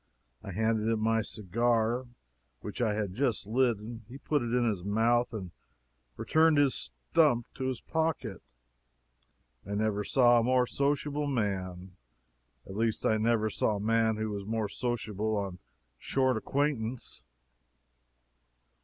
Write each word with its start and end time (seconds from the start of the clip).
I 0.41 0.51
handed 0.51 0.87
him 0.91 0.99
my 0.99 1.21
cigar, 1.21 2.07
which 2.61 2.81
I 2.81 2.95
had 2.95 3.13
just 3.13 3.45
lit, 3.45 3.77
and 3.77 4.01
he 4.07 4.17
put 4.17 4.41
it 4.41 4.51
in 4.51 4.67
his 4.67 4.83
mouth 4.83 5.31
and 5.31 5.51
returned 6.17 6.57
his 6.57 6.73
stump 6.73 7.45
to 7.53 7.65
his 7.65 7.81
pocket! 7.81 8.41
I 9.63 9.75
never 9.75 10.03
saw 10.03 10.39
a 10.39 10.43
more 10.43 10.65
sociable 10.65 11.27
man. 11.27 11.97
At 12.65 12.77
least 12.77 13.05
I 13.05 13.17
never 13.17 13.51
saw 13.51 13.75
a 13.75 13.79
man 13.79 14.17
who 14.17 14.31
was 14.31 14.43
more 14.43 14.67
sociable 14.67 15.37
on 15.37 15.53
a 15.53 15.57
short 15.99 16.35
acquaintance. 16.35 17.21